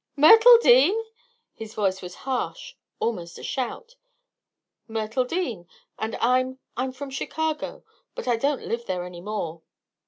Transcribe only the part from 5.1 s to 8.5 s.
Dean. And I I'm from Chicago; but I